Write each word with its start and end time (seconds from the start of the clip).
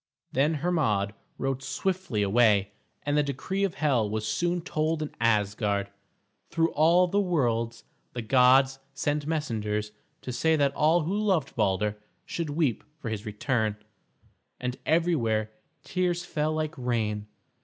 Then 0.31 0.55
Hermod 0.55 1.13
rode 1.37 1.61
swiftly 1.61 2.23
away, 2.23 2.71
and 3.03 3.15
the 3.15 3.21
decree 3.21 3.63
of 3.63 3.75
Hel 3.75 4.09
was 4.09 4.27
soon 4.27 4.61
told 4.61 5.03
in 5.03 5.13
Asgard. 5.21 5.91
Through 6.49 6.71
all 6.71 7.05
the 7.05 7.21
worlds 7.21 7.83
the 8.13 8.23
gods 8.23 8.79
sent 8.95 9.27
messengers 9.27 9.91
to 10.23 10.31
say 10.31 10.55
that 10.55 10.73
all 10.73 11.01
who 11.01 11.15
loved 11.15 11.55
Balder 11.55 11.99
should 12.25 12.49
weep 12.49 12.83
for 12.97 13.09
his 13.11 13.27
return, 13.27 13.75
and 14.59 14.75
everywhere 14.87 15.51
tears 15.83 16.25
fell 16.25 16.53
like 16.53 16.73
rain. 16.79 17.27